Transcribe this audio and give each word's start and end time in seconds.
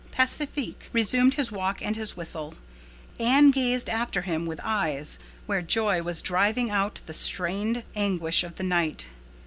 Pacifique 0.11 0.89
resumed 0.93 1.35
his 1.35 1.51
walk 1.51 1.79
and 1.79 1.95
his 1.95 2.17
whistle. 2.17 2.55
Anne 3.19 3.51
gazed 3.51 3.87
after 3.87 4.23
him 4.23 4.47
with 4.47 4.59
eyes 4.63 5.19
where 5.45 5.61
joy 5.61 6.01
was 6.01 6.23
driving 6.23 6.71
out 6.71 7.01
the 7.05 7.13
strained 7.13 7.83
anguish 7.95 8.43
of 8.43 8.55
the 8.55 8.63
night. 8.63 9.09